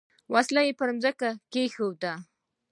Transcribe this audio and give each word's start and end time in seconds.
وسلې 0.33 0.75
پر 0.79 0.89
مځکه 0.95 1.29
کښېږدي. 1.53 2.13